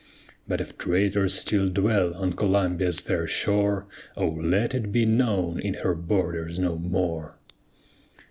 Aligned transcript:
Chorus 0.03 0.35
But 0.47 0.61
if 0.61 0.77
traitors 0.79 1.35
still 1.35 1.69
dwell 1.69 2.15
on 2.15 2.33
Columbia's 2.33 2.99
fair 2.99 3.27
shore, 3.27 3.85
O 4.17 4.29
let 4.29 4.73
it 4.73 4.91
be 4.91 5.05
known 5.05 5.59
in 5.59 5.75
her 5.75 5.93
borders 5.93 6.57
no 6.57 6.75
more. 6.79 7.37